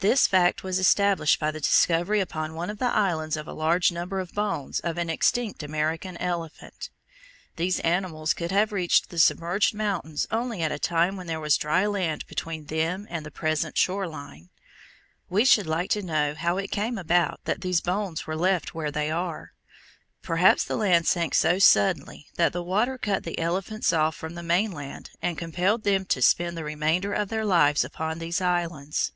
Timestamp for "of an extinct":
4.78-5.64